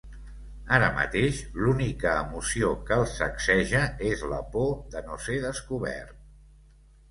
[0.77, 6.19] Ara mateix l'única emoció que el sacseja és la por de no ser descobert.